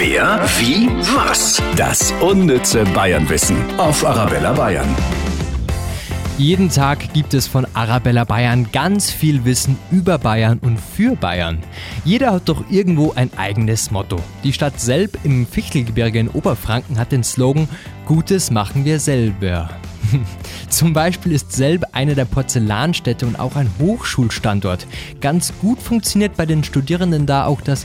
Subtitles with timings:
[0.00, 1.60] Wer, wie, was?
[1.74, 4.86] Das unnütze Bayernwissen auf Arabella Bayern.
[6.36, 11.58] Jeden Tag gibt es von Arabella Bayern ganz viel Wissen über Bayern und für Bayern.
[12.04, 14.20] Jeder hat doch irgendwo ein eigenes Motto.
[14.44, 17.68] Die Stadt Selb im Fichtelgebirge in Oberfranken hat den Slogan
[18.06, 19.68] Gutes machen wir selber.
[20.68, 24.86] Zum Beispiel ist Selb eine der Porzellanstädte und auch ein Hochschulstandort.
[25.20, 27.84] Ganz gut funktioniert bei den Studierenden da auch das